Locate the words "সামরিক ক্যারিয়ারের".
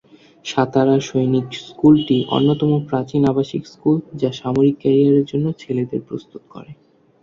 4.39-5.25